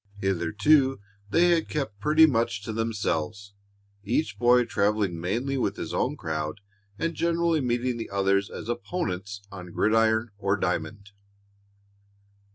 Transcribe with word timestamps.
Hitherto 0.17 0.99
they 1.29 1.49
had 1.51 1.69
kept 1.69 1.99
pretty 1.99 2.25
much 2.25 2.63
to 2.63 2.73
themselves, 2.73 3.53
each 4.03 4.39
boy 4.39 4.65
traveling 4.65 5.21
mainly 5.21 5.59
with 5.59 5.75
his 5.77 5.93
own 5.93 6.17
crowd 6.17 6.59
and 6.97 7.13
generally 7.13 7.61
meeting 7.61 7.97
the 7.97 8.09
others 8.09 8.49
as 8.49 8.67
opponents 8.67 9.43
on 9.51 9.71
gridiron 9.71 10.31
or 10.39 10.57
diamond. 10.57 11.11